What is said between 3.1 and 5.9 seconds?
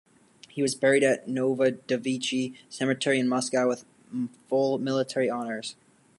in Moscow with full military honors.